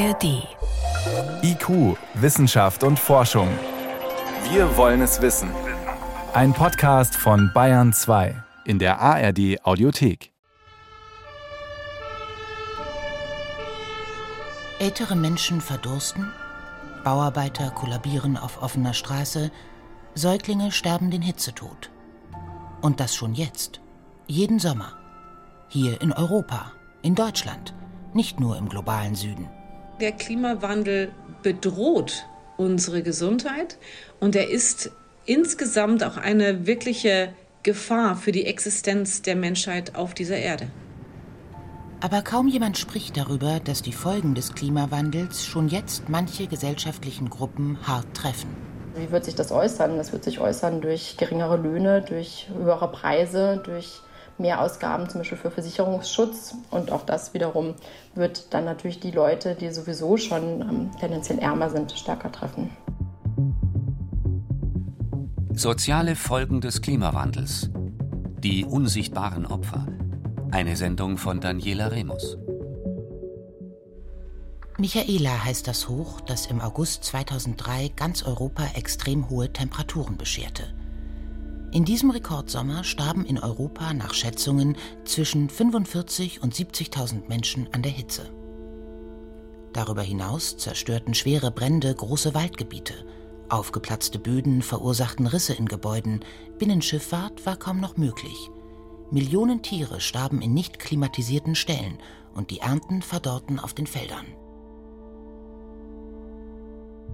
[0.00, 0.48] ARD.
[1.42, 3.48] IQ, Wissenschaft und Forschung.
[4.50, 5.50] Wir wollen es wissen.
[6.32, 8.34] Ein Podcast von Bayern 2
[8.64, 10.32] in der ARD Audiothek.
[14.78, 16.32] Ältere Menschen verdursten,
[17.04, 19.50] Bauarbeiter kollabieren auf offener Straße,
[20.14, 21.90] Säuglinge sterben den Hitzetod.
[22.80, 23.82] Und das schon jetzt,
[24.26, 24.94] jeden Sommer.
[25.68, 26.72] Hier in Europa,
[27.02, 27.74] in Deutschland,
[28.14, 29.50] nicht nur im globalen Süden.
[30.00, 32.24] Der Klimawandel bedroht
[32.56, 33.76] unsere Gesundheit
[34.18, 34.90] und er ist
[35.26, 40.68] insgesamt auch eine wirkliche Gefahr für die Existenz der Menschheit auf dieser Erde.
[42.00, 47.76] Aber kaum jemand spricht darüber, dass die Folgen des Klimawandels schon jetzt manche gesellschaftlichen Gruppen
[47.86, 48.48] hart treffen.
[48.96, 49.98] Wie wird sich das äußern?
[49.98, 54.00] Das wird sich äußern durch geringere Löhne, durch höhere Preise, durch
[54.40, 56.54] mehr Ausgaben zum Beispiel für Versicherungsschutz.
[56.70, 57.74] Und auch das wiederum
[58.14, 62.70] wird dann natürlich die Leute, die sowieso schon ähm, tendenziell ärmer sind, stärker treffen.
[65.52, 67.70] Soziale Folgen des Klimawandels.
[68.38, 69.86] Die unsichtbaren Opfer.
[70.50, 72.38] Eine Sendung von Daniela Remus.
[74.78, 80.72] Michaela heißt das Hoch, das im August 2003 ganz Europa extrem hohe Temperaturen bescherte.
[81.72, 87.92] In diesem Rekordsommer starben in Europa nach Schätzungen zwischen 45 und 70.000 Menschen an der
[87.92, 88.28] Hitze.
[89.72, 92.94] Darüber hinaus zerstörten schwere Brände große Waldgebiete.
[93.48, 96.24] Aufgeplatzte Böden verursachten Risse in Gebäuden.
[96.58, 98.50] Binnenschifffahrt war kaum noch möglich.
[99.12, 101.98] Millionen Tiere starben in nicht klimatisierten Ställen
[102.34, 104.26] und die Ernten verdorrten auf den Feldern.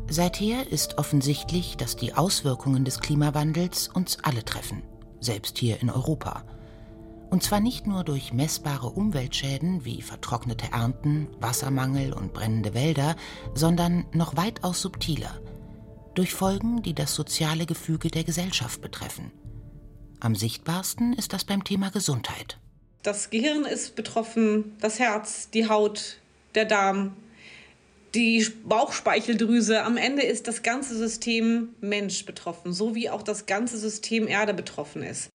[0.09, 4.83] Seither ist offensichtlich, dass die Auswirkungen des Klimawandels uns alle treffen,
[5.21, 6.45] selbst hier in Europa.
[7.29, 13.17] Und zwar nicht nur durch messbare Umweltschäden wie vertrocknete Ernten, Wassermangel und brennende Wälder,
[13.53, 15.41] sondern noch weitaus subtiler,
[16.15, 19.33] durch Folgen, die das soziale Gefüge der Gesellschaft betreffen.
[20.20, 22.59] Am sichtbarsten ist das beim Thema Gesundheit.
[23.03, 26.19] Das Gehirn ist betroffen, das Herz, die Haut,
[26.55, 27.17] der Darm,
[28.17, 29.85] die Bauchspeicheldrüse.
[29.85, 34.55] Am Ende ist das ganze System Mensch betroffen, so wie auch das ganze System Erde
[34.55, 35.29] betroffen ist.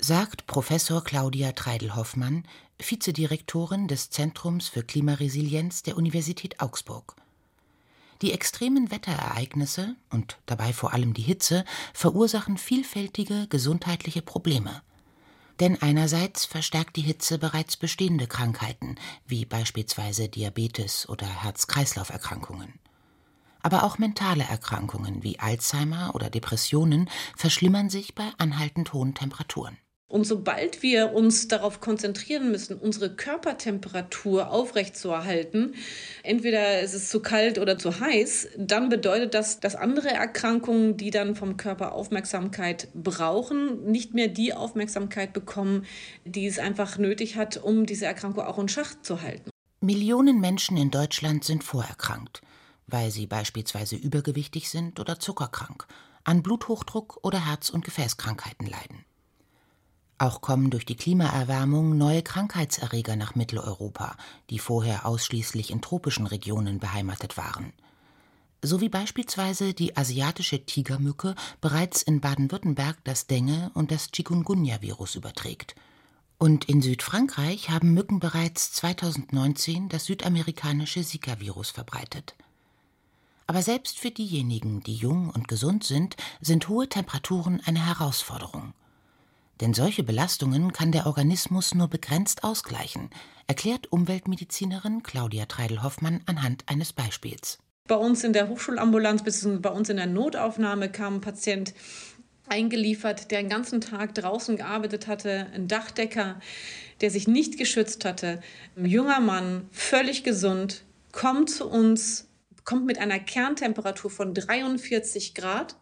[0.00, 2.44] Sagt Professor Claudia Treidel-Hoffmann,
[2.80, 7.14] Vizedirektorin des Zentrums für Klimaresilienz der Universität Augsburg.
[8.22, 14.82] Die extremen Wetterereignisse und dabei vor allem die Hitze verursachen vielfältige gesundheitliche Probleme.
[15.62, 18.96] Denn einerseits verstärkt die Hitze bereits bestehende Krankheiten,
[19.28, 22.80] wie beispielsweise Diabetes oder Herz-Kreislauf-Erkrankungen.
[23.62, 29.78] Aber auch mentale Erkrankungen wie Alzheimer oder Depressionen verschlimmern sich bei anhaltend hohen Temperaturen.
[30.12, 35.74] Und sobald wir uns darauf konzentrieren müssen, unsere Körpertemperatur aufrechtzuerhalten,
[36.22, 41.10] entweder ist es zu kalt oder zu heiß, dann bedeutet das, dass andere Erkrankungen, die
[41.10, 45.86] dann vom Körper Aufmerksamkeit brauchen, nicht mehr die Aufmerksamkeit bekommen,
[46.26, 49.48] die es einfach nötig hat, um diese Erkrankung auch in Schach zu halten.
[49.80, 52.42] Millionen Menschen in Deutschland sind vorerkrankt,
[52.86, 55.86] weil sie beispielsweise übergewichtig sind oder zuckerkrank,
[56.22, 59.06] an Bluthochdruck oder Herz- und Gefäßkrankheiten leiden.
[60.22, 64.16] Auch kommen durch die Klimaerwärmung neue Krankheitserreger nach Mitteleuropa,
[64.50, 67.72] die vorher ausschließlich in tropischen Regionen beheimatet waren.
[68.62, 75.74] So wie beispielsweise die asiatische Tigermücke bereits in Baden-Württemberg das Dengue- und das Chikungunya-Virus überträgt.
[76.38, 82.36] Und in Südfrankreich haben Mücken bereits 2019 das südamerikanische Zika-Virus verbreitet.
[83.48, 88.72] Aber selbst für diejenigen, die jung und gesund sind, sind hohe Temperaturen eine Herausforderung.
[89.60, 93.10] Denn solche Belastungen kann der Organismus nur begrenzt ausgleichen,
[93.46, 97.58] erklärt Umweltmedizinerin Claudia Treidel-Hoffmann anhand eines Beispiels.
[97.86, 99.58] Bei uns in der Hochschulambulanz bzw.
[99.58, 101.74] bei uns in der Notaufnahme kam ein Patient
[102.48, 106.40] eingeliefert, der den ganzen Tag draußen gearbeitet hatte, ein Dachdecker,
[107.00, 108.40] der sich nicht geschützt hatte,
[108.76, 112.28] ein junger Mann, völlig gesund, kommt zu uns,
[112.64, 115.76] kommt mit einer Kerntemperatur von 43 Grad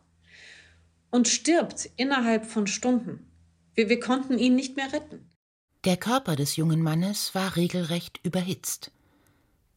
[1.11, 3.30] und stirbt innerhalb von Stunden.
[3.81, 5.31] Wir, wir konnten ihn nicht mehr retten.
[5.87, 8.91] Der Körper des jungen Mannes war regelrecht überhitzt.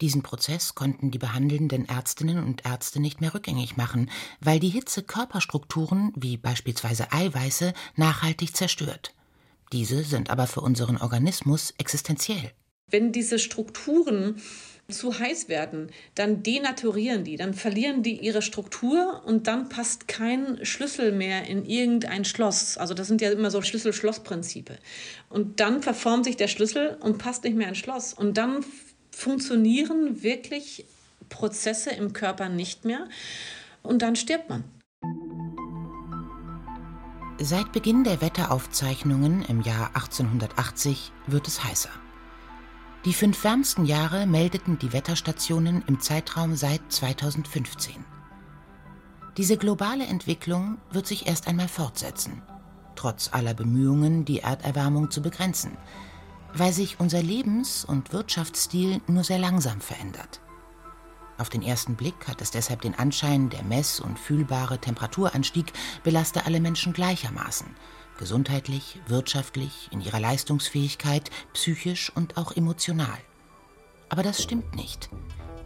[0.01, 4.11] Diesen Prozess konnten die behandelnden Ärztinnen und Ärzte nicht mehr rückgängig machen,
[4.41, 9.13] weil die Hitze Körperstrukturen wie beispielsweise Eiweiße nachhaltig zerstört.
[9.71, 12.51] Diese sind aber für unseren Organismus existenziell.
[12.89, 14.41] Wenn diese Strukturen
[14.89, 20.63] zu heiß werden, dann denaturieren die, dann verlieren die ihre Struktur und dann passt kein
[20.65, 22.77] Schlüssel mehr in irgendein Schloss.
[22.77, 24.77] Also das sind ja immer so Schlüssel-Schloss-Prinzipe.
[25.29, 28.13] Und dann verformt sich der Schlüssel und passt nicht mehr ins Schloss.
[28.13, 28.65] Und dann
[29.11, 30.85] funktionieren wirklich
[31.29, 33.07] Prozesse im Körper nicht mehr
[33.81, 34.63] und dann stirbt man.
[37.39, 41.89] Seit Beginn der Wetteraufzeichnungen im Jahr 1880 wird es heißer.
[43.05, 47.95] Die fünf wärmsten Jahre meldeten die Wetterstationen im Zeitraum seit 2015.
[49.35, 52.41] Diese globale Entwicklung wird sich erst einmal fortsetzen,
[52.95, 55.77] trotz aller Bemühungen, die Erderwärmung zu begrenzen,
[56.53, 60.39] weil sich unser Lebens- und Wirtschaftsstil nur sehr langsam verändert.
[61.37, 65.73] Auf den ersten Blick hat es deshalb den Anschein, der mess- und fühlbare Temperaturanstieg
[66.03, 67.67] belaste alle Menschen gleichermaßen,
[68.17, 73.17] gesundheitlich, wirtschaftlich, in ihrer Leistungsfähigkeit, psychisch und auch emotional.
[74.09, 75.09] Aber das stimmt nicht.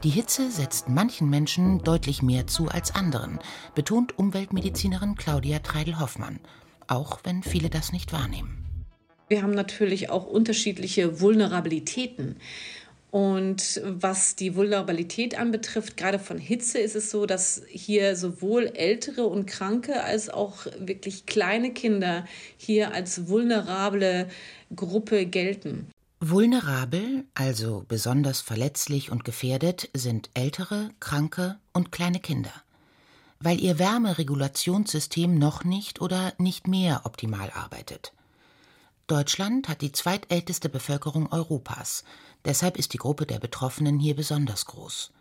[0.03, 3.39] Die Hitze setzt manchen Menschen deutlich mehr zu als anderen,
[3.73, 6.39] betont Umweltmedizinerin Claudia Treidel-Hoffmann,
[6.88, 8.63] auch wenn viele das nicht wahrnehmen.
[9.27, 12.38] Wir haben natürlich auch unterschiedliche Vulnerabilitäten.
[13.09, 19.25] Und was die Vulnerabilität anbetrifft, gerade von Hitze, ist es so, dass hier sowohl ältere
[19.25, 22.25] und kranke als auch wirklich kleine Kinder
[22.57, 24.27] hier als vulnerable
[24.75, 25.88] Gruppe gelten.
[26.19, 32.51] Vulnerabel, also besonders verletzlich und gefährdet, sind ältere, kranke und kleine Kinder,
[33.39, 38.13] weil ihr Wärmeregulationssystem noch nicht oder nicht mehr optimal arbeitet.
[39.07, 42.04] Deutschland hat die zweitälteste Bevölkerung Europas,
[42.44, 45.13] deshalb ist die Gruppe der Betroffenen hier besonders groß.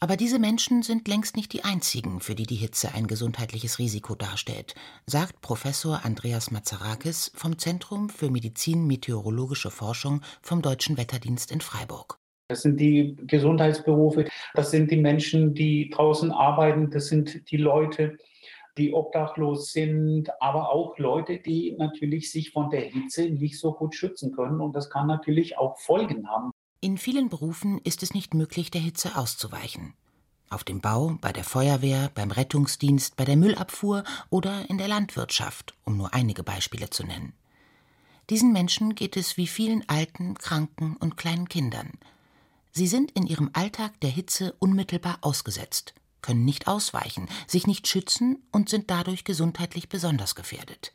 [0.00, 4.14] Aber diese Menschen sind längst nicht die einzigen, für die die Hitze ein gesundheitliches Risiko
[4.14, 4.74] darstellt,
[5.04, 12.18] sagt Professor Andreas Mazarakis vom Zentrum für Medizin-Meteorologische Forschung vom Deutschen Wetterdienst in Freiburg.
[12.48, 14.24] Das sind die Gesundheitsberufe,
[14.54, 18.16] das sind die Menschen, die draußen arbeiten, das sind die Leute,
[18.78, 23.94] die obdachlos sind, aber auch Leute, die natürlich sich von der Hitze nicht so gut
[23.94, 24.60] schützen können.
[24.60, 26.50] Und das kann natürlich auch Folgen haben.
[26.80, 29.94] In vielen Berufen ist es nicht möglich, der Hitze auszuweichen.
[30.50, 35.74] Auf dem Bau, bei der Feuerwehr, beim Rettungsdienst, bei der Müllabfuhr oder in der Landwirtschaft,
[35.84, 37.34] um nur einige Beispiele zu nennen.
[38.30, 41.92] Diesen Menschen geht es wie vielen alten, kranken und kleinen Kindern.
[42.70, 48.42] Sie sind in ihrem Alltag der Hitze unmittelbar ausgesetzt können nicht ausweichen, sich nicht schützen
[48.52, 50.92] und sind dadurch gesundheitlich besonders gefährdet.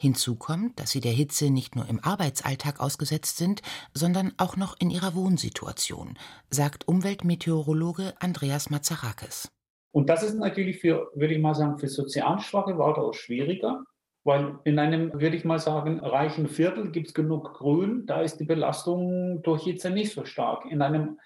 [0.00, 4.76] Hinzu kommt, dass sie der Hitze nicht nur im Arbeitsalltag ausgesetzt sind, sondern auch noch
[4.78, 6.16] in ihrer Wohnsituation,
[6.50, 9.50] sagt Umweltmeteorologe Andreas Mazarakis.
[9.90, 13.82] Und das ist natürlich für, würde ich mal sagen, für sozial schwache auch schwieriger,
[14.22, 18.36] weil in einem, würde ich mal sagen, reichen Viertel gibt es genug Grün, da ist
[18.36, 20.64] die Belastung durch Hitze nicht so stark.
[20.66, 21.18] In einem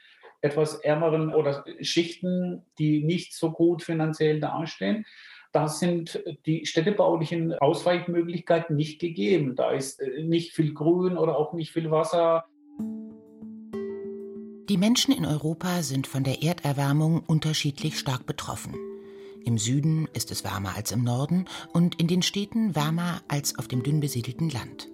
[0.43, 5.07] etwas ärmeren oder Schichten, die nicht so gut finanziell dastehen.
[5.53, 9.55] Da sind die städtebaulichen Ausweichmöglichkeiten nicht gegeben.
[9.55, 12.45] Da ist äh, nicht viel Grün oder auch nicht viel Wasser.
[14.69, 18.75] Die Menschen in Europa sind von der Erderwärmung unterschiedlich stark betroffen.
[19.45, 23.69] Im Süden ist es wärmer als im Norden und in den Städten wärmer als auf
[23.69, 24.89] dem dünn besiedelten Land.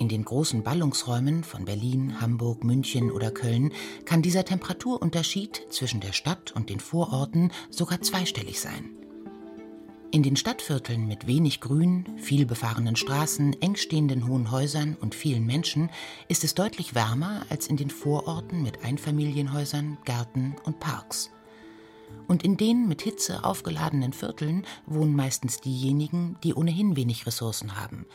[0.00, 3.70] In den großen Ballungsräumen von Berlin, Hamburg, München oder Köln
[4.06, 8.88] kann dieser Temperaturunterschied zwischen der Stadt und den Vororten sogar zweistellig sein.
[10.10, 15.44] In den Stadtvierteln mit wenig Grün, viel befahrenen Straßen, eng stehenden hohen Häusern und vielen
[15.44, 15.90] Menschen
[16.28, 21.30] ist es deutlich wärmer als in den Vororten mit Einfamilienhäusern, Gärten und Parks.
[22.26, 28.06] Und in den mit Hitze aufgeladenen Vierteln wohnen meistens diejenigen, die ohnehin wenig Ressourcen haben,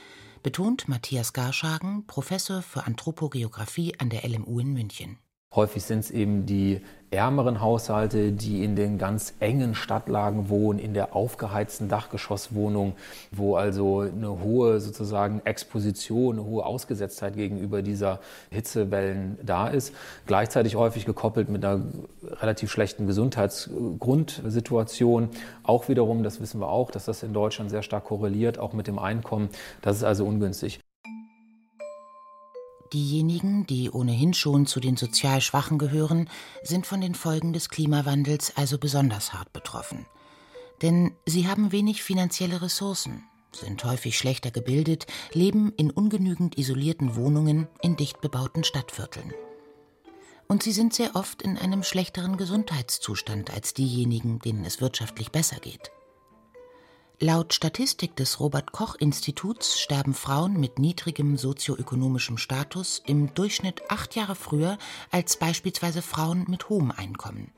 [0.46, 5.18] betont Matthias Garschagen, Professor für Anthropogeographie an der LMU in München.
[5.56, 6.82] Häufig sind es eben die
[7.15, 12.93] ärmeren Haushalte, die in den ganz engen Stadtlagen wohnen, in der aufgeheizten Dachgeschosswohnung,
[13.31, 18.19] wo also eine hohe sozusagen Exposition, eine hohe Ausgesetztheit gegenüber dieser
[18.51, 19.93] Hitzewellen da ist.
[20.25, 21.81] Gleichzeitig häufig gekoppelt mit einer
[22.41, 25.29] relativ schlechten Gesundheitsgrundsituation.
[25.63, 28.88] Auch wiederum, das wissen wir auch, dass das in Deutschland sehr stark korreliert, auch mit
[28.88, 29.50] dem Einkommen.
[29.81, 30.85] Das ist also ungünstig.
[32.94, 36.30] Diejenigen, die ohnehin schon zu den sozial Schwachen gehören,
[36.63, 40.06] sind von den Folgen des Klimawandels also besonders hart betroffen.
[40.82, 47.68] Denn sie haben wenig finanzielle Ressourcen, sind häufig schlechter gebildet, leben in ungenügend isolierten Wohnungen
[47.82, 49.34] in dicht bebauten Stadtvierteln.
[50.48, 55.60] Und sie sind sehr oft in einem schlechteren Gesundheitszustand als diejenigen, denen es wirtschaftlich besser
[55.60, 55.92] geht.
[57.22, 64.15] Laut Statistik des Robert Koch Instituts sterben Frauen mit niedrigem sozioökonomischem Status im Durchschnitt acht
[64.17, 64.77] Jahre früher
[65.12, 67.51] als beispielsweise Frauen mit hohem Einkommen.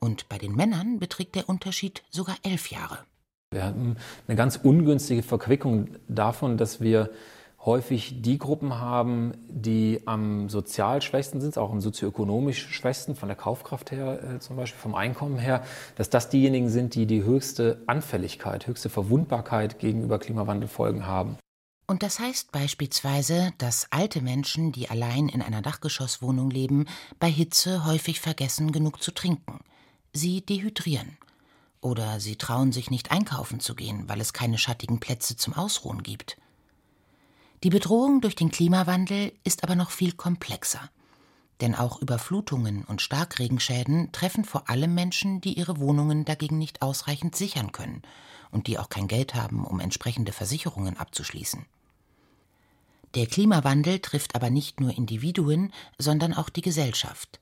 [0.00, 2.98] Und bei den Männern beträgt der Unterschied sogar elf Jahre.
[3.52, 7.10] Wir haben eine ganz ungünstige Verquickung davon, dass wir
[7.68, 13.36] häufig die Gruppen haben, die am sozial schwächsten sind, auch am sozioökonomisch schwächsten, von der
[13.36, 15.62] Kaufkraft her äh, zum Beispiel, vom Einkommen her,
[15.94, 21.36] dass das diejenigen sind, die die höchste Anfälligkeit, höchste Verwundbarkeit gegenüber Klimawandelfolgen haben.
[21.86, 26.86] Und das heißt beispielsweise, dass alte Menschen, die allein in einer Dachgeschosswohnung leben,
[27.18, 29.60] bei Hitze häufig vergessen, genug zu trinken.
[30.14, 31.18] Sie dehydrieren.
[31.82, 36.02] Oder sie trauen sich nicht einkaufen zu gehen, weil es keine schattigen Plätze zum Ausruhen
[36.02, 36.38] gibt.
[37.64, 40.90] Die Bedrohung durch den Klimawandel ist aber noch viel komplexer.
[41.60, 47.34] Denn auch Überflutungen und Starkregenschäden treffen vor allem Menschen, die ihre Wohnungen dagegen nicht ausreichend
[47.34, 48.02] sichern können
[48.52, 51.66] und die auch kein Geld haben, um entsprechende Versicherungen abzuschließen.
[53.14, 57.40] Der Klimawandel trifft aber nicht nur Individuen, sondern auch die Gesellschaft.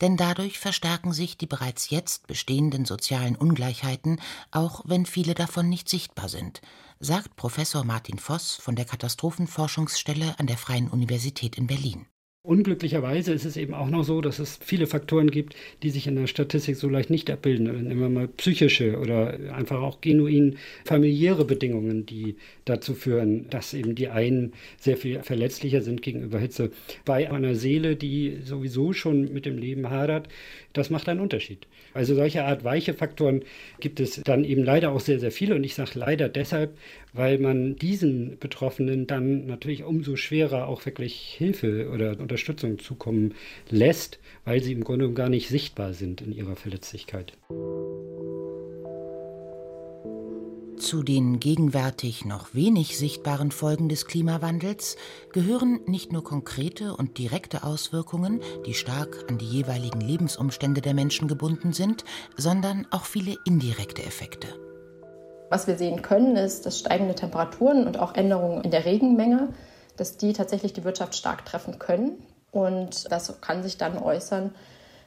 [0.00, 5.90] Denn dadurch verstärken sich die bereits jetzt bestehenden sozialen Ungleichheiten, auch wenn viele davon nicht
[5.90, 6.62] sichtbar sind,
[7.02, 12.09] sagt Professor Martin Voss von der Katastrophenforschungsstelle an der Freien Universität in Berlin.
[12.42, 16.16] Unglücklicherweise ist es eben auch noch so, dass es viele Faktoren gibt, die sich in
[16.16, 17.64] der Statistik so leicht nicht abbilden.
[17.86, 20.56] Nehmen wir mal psychische oder einfach auch genuin
[20.86, 26.70] familiäre Bedingungen, die dazu führen, dass eben die einen sehr viel verletzlicher sind gegenüber Hitze.
[27.04, 30.28] Bei einer Seele, die sowieso schon mit dem Leben hadert,
[30.72, 31.66] das macht einen Unterschied.
[31.92, 33.42] Also solche Art weiche Faktoren
[33.80, 35.56] gibt es dann eben leider auch sehr, sehr viele.
[35.56, 36.78] Und ich sage leider deshalb,
[37.12, 43.34] weil man diesen Betroffenen dann natürlich umso schwerer auch wirklich Hilfe oder Unterstützung zukommen
[43.68, 47.32] lässt, weil sie im Grunde gar nicht sichtbar sind in ihrer Verletzlichkeit.
[50.80, 54.96] Zu den gegenwärtig noch wenig sichtbaren Folgen des Klimawandels
[55.30, 61.28] gehören nicht nur konkrete und direkte Auswirkungen, die stark an die jeweiligen Lebensumstände der Menschen
[61.28, 62.04] gebunden sind,
[62.36, 64.69] sondern auch viele indirekte Effekte.
[65.50, 69.48] Was wir sehen können, ist, dass steigende Temperaturen und auch Änderungen in der Regenmenge,
[69.96, 72.24] dass die tatsächlich die Wirtschaft stark treffen können.
[72.52, 74.54] Und das kann sich dann äußern,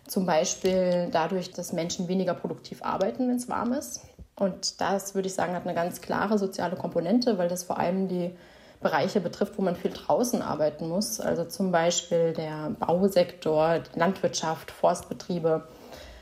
[0.06, 4.02] zum Beispiel dadurch, dass Menschen weniger produktiv arbeiten, wenn es warm ist.
[4.36, 8.10] Und das, würde ich sagen, hat eine ganz klare soziale Komponente, weil das vor allem
[8.10, 8.36] die
[8.82, 11.22] Bereiche betrifft, wo man viel draußen arbeiten muss.
[11.22, 15.70] Also zum Beispiel der Bausektor, Landwirtschaft, Forstbetriebe.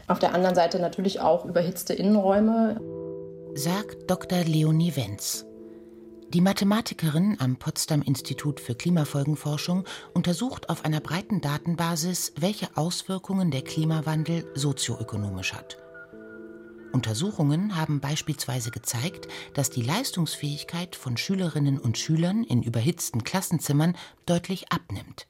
[0.08, 2.80] Auf der anderen Seite natürlich auch überhitzte Innenräume.
[3.56, 4.46] Sagt Dr.
[4.46, 5.46] Leonie Wenz.
[6.30, 13.64] Die Mathematikerin am Potsdam Institut für Klimafolgenforschung untersucht auf einer breiten Datenbasis, welche Auswirkungen der
[13.64, 15.78] Klimawandel sozioökonomisch hat.
[16.94, 24.72] Untersuchungen haben beispielsweise gezeigt, dass die Leistungsfähigkeit von Schülerinnen und Schülern in überhitzten Klassenzimmern deutlich
[24.72, 25.28] abnimmt.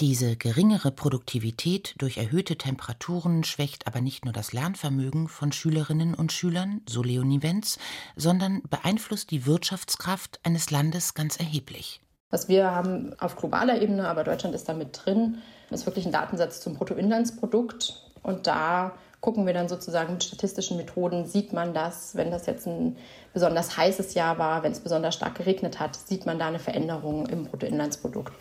[0.00, 6.32] Diese geringere Produktivität durch erhöhte Temperaturen schwächt aber nicht nur das Lernvermögen von Schülerinnen und
[6.32, 7.78] Schülern, so Leonie Wenz,
[8.16, 12.00] sondern beeinflusst die Wirtschaftskraft eines Landes ganz erheblich.
[12.30, 15.38] Was wir haben auf globaler Ebene, aber Deutschland ist da mit drin,
[15.70, 18.10] ist wirklich ein Datensatz zum Bruttoinlandsprodukt.
[18.22, 22.66] Und da gucken wir dann sozusagen mit statistischen Methoden, sieht man das, wenn das jetzt
[22.66, 22.96] ein
[23.34, 27.26] besonders heißes Jahr war, wenn es besonders stark geregnet hat, sieht man da eine Veränderung
[27.26, 28.32] im Bruttoinlandsprodukt.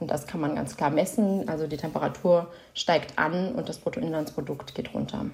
[0.00, 1.48] Und das kann man ganz klar messen.
[1.48, 5.26] Also die Temperatur steigt an und das Bruttoinlandsprodukt geht runter.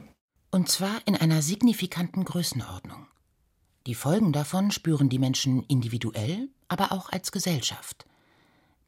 [0.50, 3.06] Und zwar in einer signifikanten Größenordnung.
[3.86, 8.04] Die Folgen davon spüren die Menschen individuell, aber auch als Gesellschaft.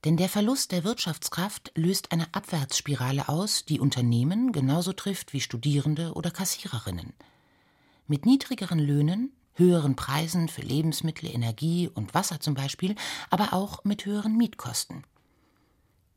[0.05, 6.13] Denn der Verlust der Wirtschaftskraft löst eine Abwärtsspirale aus, die Unternehmen genauso trifft wie Studierende
[6.15, 7.15] oder Kassiererinnen.
[8.09, 12.97] Mit niedrigeren Löhnen, höheren Preisen für Lebensmittel, Energie und Wasser zum Beispiel,
[13.31, 15.05] aber auch mit höheren Mietkosten.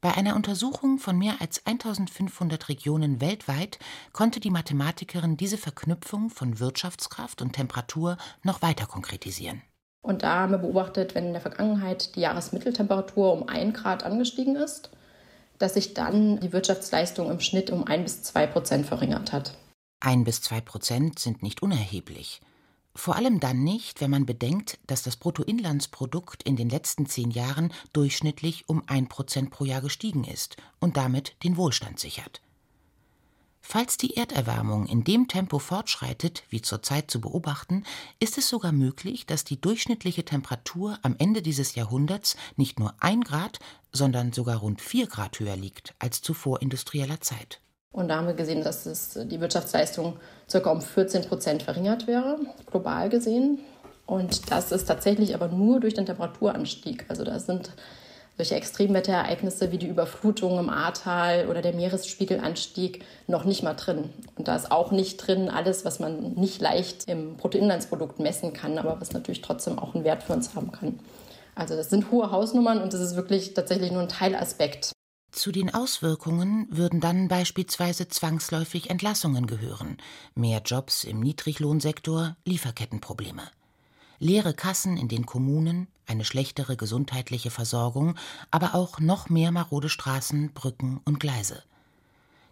[0.06, 3.80] Bei einer Untersuchung von mehr als 1500 Regionen weltweit
[4.14, 9.64] konnte die Mathematikerin diese Verknüpfung von Wirtschaftskraft und Temperatur noch weiter konkretisieren.
[10.04, 14.56] Und da haben wir beobachtet, wenn in der Vergangenheit die Jahresmitteltemperatur um ein Grad angestiegen
[14.56, 14.92] ist,
[15.58, 19.58] dass sich dann die Wirtschaftsleistung im Schnitt um ein bis zwei Prozent verringert hat.
[20.02, 22.42] Ein bis zwei Prozent sind nicht unerheblich.
[22.98, 27.74] Vor allem dann nicht, wenn man bedenkt, dass das Bruttoinlandsprodukt in den letzten zehn Jahren
[27.92, 32.42] durchschnittlich um ein Prozent pro Jahr gestiegen ist und damit den Wohlstand sichert.
[33.68, 37.84] Falls die Erderwärmung in dem Tempo fortschreitet, wie zurzeit zu beobachten,
[38.20, 43.22] ist es sogar möglich, dass die durchschnittliche Temperatur am Ende dieses Jahrhunderts nicht nur ein
[43.22, 43.60] Grad,
[43.92, 47.60] sondern sogar rund vier Grad höher liegt als zu vorindustrieller Zeit.
[47.96, 50.18] Und da haben wir gesehen, dass es die Wirtschaftsleistung
[50.52, 50.70] ca.
[50.70, 52.38] um 14 Prozent verringert wäre,
[52.70, 53.60] global gesehen.
[54.06, 57.06] Und das ist tatsächlich aber nur durch den Temperaturanstieg.
[57.08, 57.72] Also da sind
[58.36, 64.10] solche Extremwetterereignisse wie die Überflutung im Ahrtal oder der Meeresspiegelanstieg noch nicht mal drin.
[64.36, 68.78] Und da ist auch nicht drin alles, was man nicht leicht im Bruttoinlandsprodukt messen kann,
[68.78, 71.00] aber was natürlich trotzdem auch einen Wert für uns haben kann.
[71.56, 74.95] Also das sind hohe Hausnummern und das ist wirklich tatsächlich nur ein Teilaspekt.
[75.36, 79.98] Zu den Auswirkungen würden dann beispielsweise zwangsläufig Entlassungen gehören,
[80.34, 83.44] mehr Jobs im Niedriglohnsektor, Lieferkettenprobleme.
[84.18, 88.16] Leere Kassen in den Kommunen, eine schlechtere gesundheitliche Versorgung,
[88.50, 91.64] aber auch noch mehr marode Straßen, Brücken und Gleise.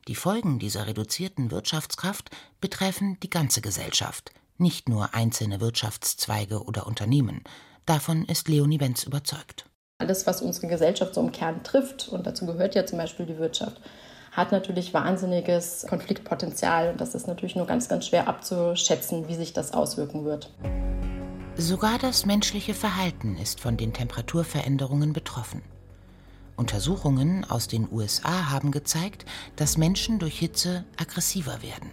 [0.09, 7.45] Die Folgen dieser reduzierten Wirtschaftskraft betreffen die ganze Gesellschaft, nicht nur einzelne Wirtschaftszweige oder Unternehmen.
[7.85, 9.69] Davon ist Leonie Wenz überzeugt.
[10.03, 13.37] Alles, was unsere Gesellschaft so im Kern trifft, und dazu gehört ja zum Beispiel die
[13.37, 13.79] Wirtschaft,
[14.33, 16.89] hat natürlich wahnsinniges Konfliktpotenzial.
[16.89, 20.51] Und das ist natürlich nur ganz, ganz schwer abzuschätzen, wie sich das auswirken wird.
[21.55, 25.61] Sogar das menschliche Verhalten ist von den Temperaturveränderungen betroffen.
[26.57, 29.23] Untersuchungen aus den USA haben gezeigt,
[29.55, 31.91] dass Menschen durch Hitze aggressiver werden.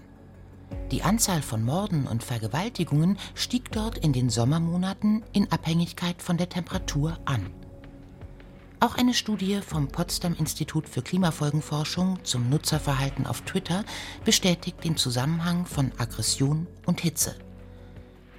[0.90, 6.48] Die Anzahl von Morden und Vergewaltigungen stieg dort in den Sommermonaten in Abhängigkeit von der
[6.48, 7.52] Temperatur an.
[8.82, 13.84] Auch eine Studie vom Potsdam Institut für Klimafolgenforschung zum Nutzerverhalten auf Twitter
[14.24, 17.36] bestätigt den Zusammenhang von Aggression und Hitze.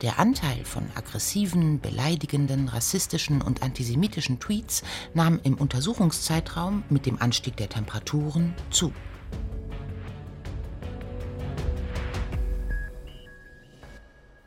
[0.01, 4.81] Der Anteil von aggressiven, beleidigenden, rassistischen und antisemitischen Tweets
[5.13, 8.91] nahm im Untersuchungszeitraum mit dem Anstieg der Temperaturen zu.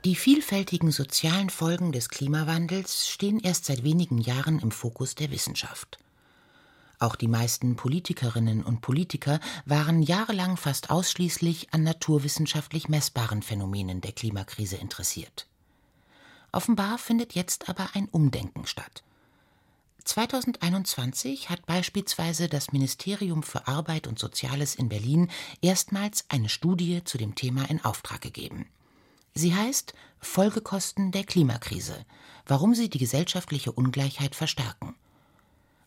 [0.05, 5.99] Die vielfältigen sozialen Folgen des Klimawandels stehen erst seit wenigen Jahren im Fokus der Wissenschaft.
[6.99, 14.13] Auch die meisten Politikerinnen und Politiker waren jahrelang fast ausschließlich an naturwissenschaftlich messbaren Phänomenen der
[14.13, 15.47] Klimakrise interessiert.
[16.53, 19.05] Offenbar findet jetzt aber ein Umdenken statt.
[20.05, 25.31] 2021 hat beispielsweise das Ministerium für Arbeit und Soziales in Berlin
[25.63, 28.67] erstmals eine Studie zu dem Thema in Auftrag gegeben.
[29.37, 32.07] Sie heißt Folgekosten der Klimakrise,
[32.47, 34.95] warum sie die gesellschaftliche Ungleichheit verstärken.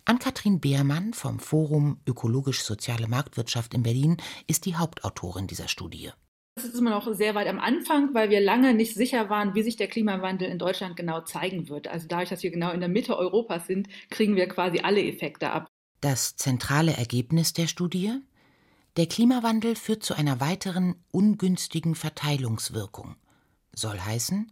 [0.03, 6.11] Ann-Kathrin Beermann vom Forum Ökologisch-Soziale Marktwirtschaft in Berlin ist die Hauptautorin dieser Studie.
[6.55, 9.63] Das ist immer noch sehr weit am Anfang, weil wir lange nicht sicher waren, wie
[9.63, 11.87] sich der Klimawandel in Deutschland genau zeigen wird.
[11.87, 15.51] Also dadurch, dass wir genau in der Mitte Europas sind, kriegen wir quasi alle Effekte
[15.51, 15.67] ab.
[16.01, 18.13] Das zentrale Ergebnis der Studie?
[18.97, 23.15] Der Klimawandel führt zu einer weiteren ungünstigen Verteilungswirkung
[23.77, 24.51] soll heißen,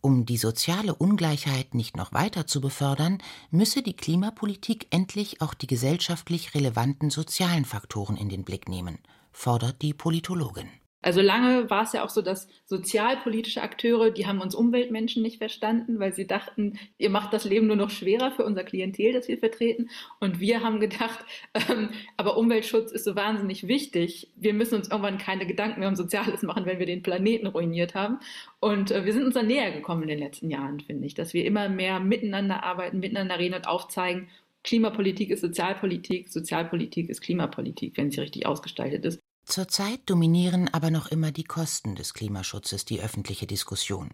[0.00, 3.18] um die soziale Ungleichheit nicht noch weiter zu befördern,
[3.50, 8.98] müsse die Klimapolitik endlich auch die gesellschaftlich relevanten sozialen Faktoren in den Blick nehmen,
[9.32, 10.68] fordert die Politologin.
[11.02, 15.38] Also lange war es ja auch so, dass sozialpolitische Akteure, die haben uns Umweltmenschen nicht
[15.38, 19.28] verstanden, weil sie dachten, ihr macht das Leben nur noch schwerer für unser Klientel, das
[19.28, 19.88] wir vertreten.
[20.18, 21.24] Und wir haben gedacht,
[21.70, 24.32] ähm, aber Umweltschutz ist so wahnsinnig wichtig.
[24.36, 27.94] Wir müssen uns irgendwann keine Gedanken mehr um Soziales machen, wenn wir den Planeten ruiniert
[27.94, 28.18] haben.
[28.58, 31.34] Und äh, wir sind uns dann näher gekommen in den letzten Jahren, finde ich, dass
[31.34, 34.28] wir immer mehr miteinander arbeiten, miteinander reden und aufzeigen,
[34.64, 39.25] Klimapolitik ist Sozialpolitik, Sozialpolitik ist Klimapolitik, wenn sie richtig ausgestaltet ist.
[39.46, 44.10] Zurzeit dominieren aber noch immer die Kosten des Klimaschutzes die öffentliche Diskussion.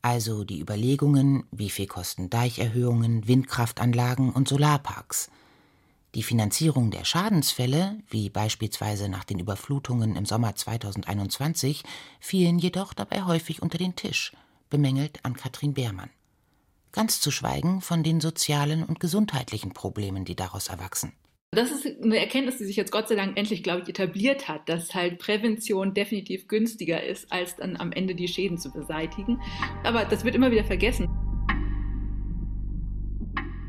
[0.00, 5.30] Also die Überlegungen, wie viel kosten Deicherhöhungen, Windkraftanlagen und Solarparks.
[6.14, 11.82] Die Finanzierung der Schadensfälle, wie beispielsweise nach den Überflutungen im Sommer 2021,
[12.18, 14.32] fielen jedoch dabei häufig unter den Tisch,
[14.70, 16.10] bemängelt Ann-Kathrin Beermann.
[16.90, 21.12] Ganz zu schweigen von den sozialen und gesundheitlichen Problemen, die daraus erwachsen.
[21.54, 24.68] Das ist eine Erkenntnis, die sich jetzt Gott sei Dank endlich, glaube ich, etabliert hat,
[24.68, 29.40] dass halt Prävention definitiv günstiger ist, als dann am Ende die Schäden zu beseitigen.
[29.84, 31.08] Aber das wird immer wieder vergessen.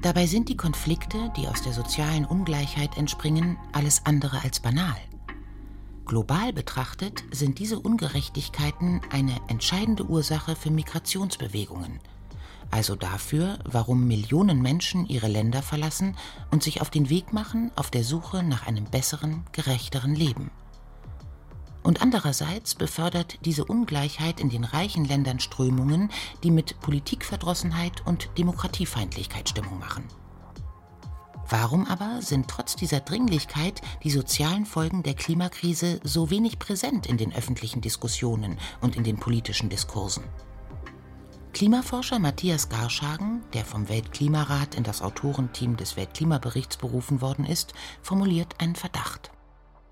[0.02, 4.96] Dabei sind die Konflikte, die aus der sozialen Ungleichheit entspringen, alles andere als banal.
[6.06, 12.00] Global betrachtet sind diese Ungerechtigkeiten eine entscheidende Ursache für Migrationsbewegungen–
[12.72, 16.16] also dafür, warum Millionen Menschen ihre Länder verlassen
[16.52, 20.52] und sich auf den Weg machen auf der Suche nach einem besseren, gerechteren Leben.
[21.84, 26.10] Und andererseits befördert diese Ungleichheit in den reichen Ländern Strömungen,
[26.44, 30.04] die mit Politikverdrossenheit und Demokratiefeindlichkeit Stimmung machen.
[31.48, 37.18] Warum aber sind trotz dieser Dringlichkeit die sozialen Folgen der Klimakrise so wenig präsent in
[37.18, 40.24] den öffentlichen Diskussionen und in den politischen Diskursen?
[41.56, 48.56] Klimaforscher Matthias Garschagen, der vom Weltklimarat in das Autorenteam des Weltklimaberichts berufen worden ist, formuliert
[48.60, 49.32] einen Verdacht.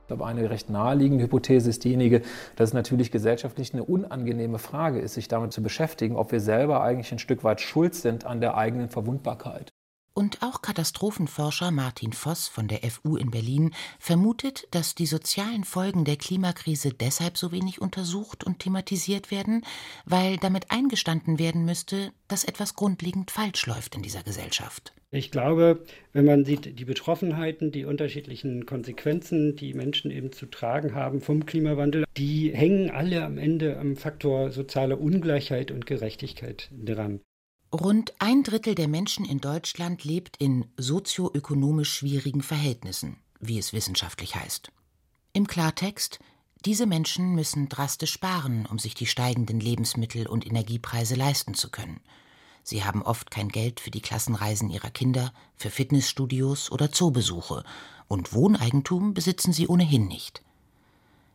[0.07, 2.21] Glaube, eine recht naheliegende Hypothese ist diejenige,
[2.57, 6.83] dass es natürlich gesellschaftlich eine unangenehme Frage ist, sich damit zu beschäftigen, ob wir selber
[6.83, 9.72] eigentlich ein Stück weit schuld sind an der eigenen Verwundbarkeit.
[10.15, 16.05] Und auch Katastrophenforscher Martin Voss von der FU in Berlin vermutet, dass die sozialen Folgen
[16.05, 19.65] der Klimakrise deshalb so wenig untersucht und thematisiert werden,
[20.05, 24.93] weil damit eingestanden werden müsste, dass etwas grundlegend falsch läuft in dieser Gesellschaft.
[25.09, 30.93] Ich glaube, wenn man sieht, die Betroffenheiten, die unterschiedlichen Konsequenzen, die Menschen eben zu tragen
[30.93, 37.19] haben vom Klimawandel, die hängen alle am Ende am Faktor soziale Ungleichheit und Gerechtigkeit dran.
[37.73, 44.35] Rund ein Drittel der Menschen in Deutschland lebt in sozioökonomisch schwierigen Verhältnissen, wie es wissenschaftlich
[44.35, 44.71] heißt.
[45.33, 46.19] Im Klartext,
[46.65, 52.01] diese Menschen müssen drastisch sparen, um sich die steigenden Lebensmittel- und Energiepreise leisten zu können.
[52.61, 57.63] Sie haben oft kein Geld für die Klassenreisen ihrer Kinder, für Fitnessstudios oder Zoobesuche,
[58.07, 60.43] und Wohneigentum besitzen sie ohnehin nicht.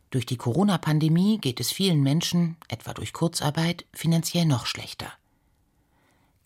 [0.09, 5.11] Durch die Corona-Pandemie geht es vielen Menschen, etwa durch Kurzarbeit, finanziell noch schlechter.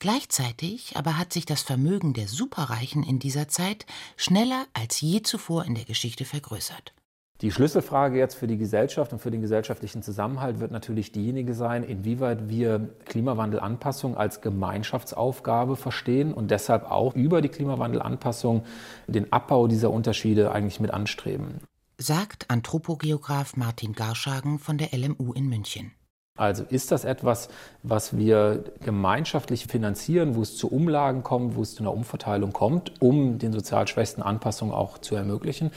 [0.04, 3.86] Gleichzeitig aber hat sich das Vermögen der Superreichen in dieser Zeit
[4.18, 6.94] schneller als je zuvor in der Geschichte vergrößert.
[7.39, 11.86] Die Schlüsselfrage jetzt für die Gesellschaft und für den gesellschaftlichen Zusammenhalt wird natürlich diejenige sein,
[11.86, 18.66] inwieweit wir Klimawandelanpassung als Gemeinschaftsaufgabe verstehen und deshalb auch über die Klimawandelanpassung
[19.08, 21.62] den Abbau dieser Unterschiede eigentlich mit anstreben.
[21.98, 25.94] Sagt Anthropogeograf Martin Garschagen von der LMU in München.
[26.36, 27.48] Also ist das etwas,
[27.84, 33.00] was wir gemeinschaftlich finanzieren, wo es zu Umlagen kommt, wo es zu einer Umverteilung kommt,
[33.00, 35.69] um den sozial Schwächsten Anpassungen auch zu ermöglichen?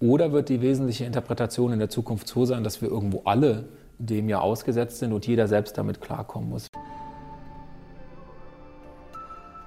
[0.00, 3.64] Oder wird die wesentliche Interpretation in der Zukunft so sein, dass wir irgendwo alle
[3.98, 6.66] dem ja ausgesetzt sind und jeder selbst damit klarkommen muss?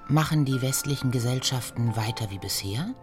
[0.08, 2.94] Machen die westlichen Gesellschaften weiter wie bisher?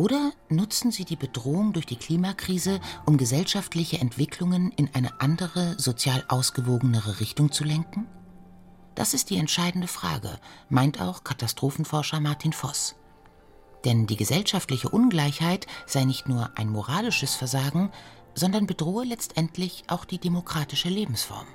[0.00, 6.24] Oder nutzen sie die Bedrohung durch die Klimakrise, um gesellschaftliche Entwicklungen in eine andere, sozial
[6.28, 8.06] ausgewogenere Richtung zu lenken?
[8.94, 10.38] Das ist die entscheidende Frage,
[10.70, 12.96] meint auch Katastrophenforscher Martin Voss.
[13.84, 17.90] Denn die gesellschaftliche Ungleichheit sei nicht nur ein moralisches Versagen,
[18.34, 21.46] sondern bedrohe letztendlich auch die demokratische Lebensform.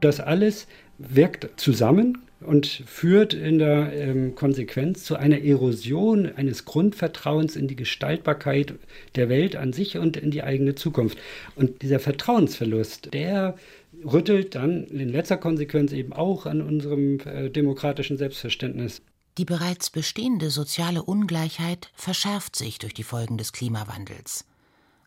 [0.00, 0.66] Das alles
[0.98, 7.76] wirkt zusammen und führt in der ähm, Konsequenz zu einer Erosion eines Grundvertrauens in die
[7.76, 8.74] Gestaltbarkeit
[9.16, 11.18] der Welt an sich und in die eigene Zukunft.
[11.56, 13.56] Und dieser Vertrauensverlust, der
[14.04, 19.02] rüttelt dann in letzter Konsequenz eben auch an unserem äh, demokratischen Selbstverständnis.
[19.36, 24.44] Die bereits bestehende soziale Ungleichheit verschärft sich durch die Folgen des Klimawandels.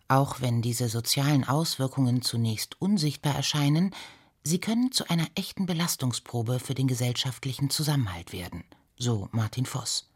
[0.08, 3.91] Auch wenn diese sozialen Auswirkungen zunächst unsichtbar erscheinen,
[4.43, 8.63] Sie können zu einer echten Belastungsprobe für den gesellschaftlichen Zusammenhalt werden,
[8.97, 10.10] so Martin Voss.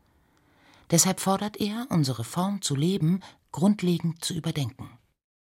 [0.90, 4.90] Deshalb fordert er, unsere Form zu leben grundlegend zu überdenken.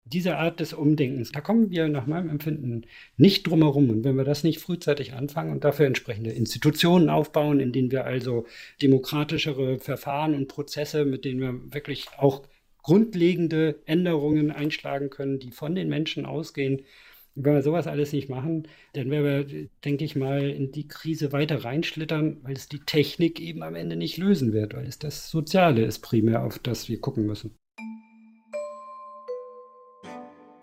[0.04, 3.90] Diese Art des Umdenkens, da kommen wir nach meinem Empfinden nicht drum herum.
[3.90, 8.04] Und wenn wir das nicht frühzeitig anfangen und dafür entsprechende Institutionen aufbauen, in denen wir
[8.04, 8.46] also
[8.80, 12.42] demokratischere Verfahren und Prozesse, mit denen wir wirklich auch
[12.82, 16.82] grundlegende Änderungen einschlagen können, die von den Menschen ausgehen,
[17.34, 21.32] wenn wir sowas alles nicht machen, dann werden wir, denke ich mal, in die Krise
[21.32, 25.30] weiter reinschlittern, weil es die Technik eben am Ende nicht lösen wird, weil es das
[25.30, 27.56] Soziale ist primär, auf das wir gucken müssen.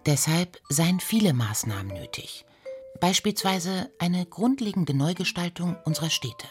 [0.06, 2.46] Deshalb seien viele Maßnahmen nötig.
[3.00, 6.48] Beispielsweise eine grundlegende Neugestaltung unserer Städte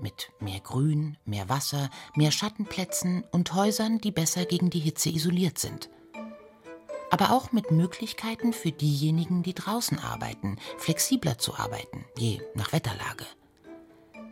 [0.00, 5.58] mit mehr Grün, mehr Wasser, mehr Schattenplätzen und Häusern, die besser gegen die Hitze isoliert
[5.58, 5.90] sind
[7.10, 13.26] aber auch mit Möglichkeiten für diejenigen, die draußen arbeiten, flexibler zu arbeiten, je nach Wetterlage.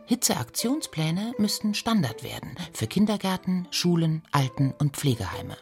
[0.05, 5.57] Hitzeaktionspläne müssten Standard werden für Kindergärten, Schulen, Alten- und Pflegeheime.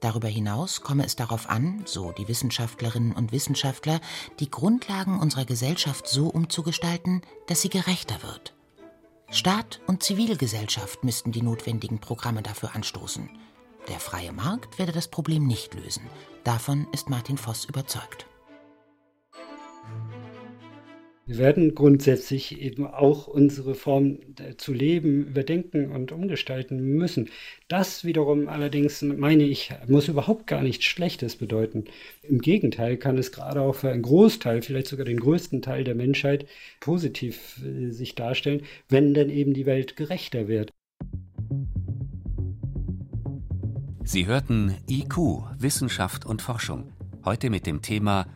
[0.00, 4.00] Darüber hinaus komme es darauf an, so die Wissenschaftlerinnen und Wissenschaftler,
[4.40, 8.54] die Grundlagen unserer Gesellschaft so umzugestalten, dass sie gerechter wird.
[9.30, 13.30] Staat und Zivilgesellschaft müssten die notwendigen Programme dafür anstoßen.
[13.88, 16.02] Der freie Markt werde das Problem nicht lösen.
[16.44, 18.26] Davon ist Martin Voss überzeugt.
[21.24, 24.18] Wir werden grundsätzlich eben auch unsere Form
[24.56, 27.30] zu leben überdenken und umgestalten müssen.
[27.68, 31.84] Das wiederum allerdings, meine ich, muss überhaupt gar nichts Schlechtes bedeuten.
[32.22, 35.94] Im Gegenteil kann es gerade auch für einen Großteil, vielleicht sogar den größten Teil der
[35.94, 36.46] Menschheit
[36.80, 40.72] positiv äh, sich darstellen, wenn dann eben die Welt gerechter wird.
[44.04, 46.92] Sie hörten IQ, Wissenschaft und Forschung.
[47.24, 48.26] Heute mit dem Thema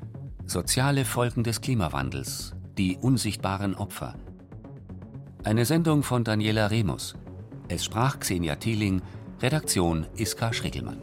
[0.47, 4.15] Soziale Folgen des Klimawandels, die unsichtbaren Opfer.
[5.43, 7.17] Eine Sendung von Daniela Remus.
[7.67, 9.03] Es sprach Xenia Thieling,
[9.43, 11.01] Redaktion Iska Schrickelmann.